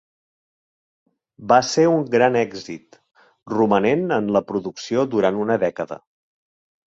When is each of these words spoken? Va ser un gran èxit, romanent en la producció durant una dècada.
Va 1.51 1.57
ser 1.71 1.83
un 1.97 2.07
gran 2.15 2.37
èxit, 2.39 2.97
romanent 3.53 4.03
en 4.19 4.33
la 4.37 4.43
producció 4.53 5.07
durant 5.13 5.37
una 5.45 5.59
dècada. 5.65 5.99